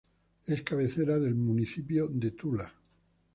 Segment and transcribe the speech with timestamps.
[0.47, 2.73] Es cabecera del municipio de Tula.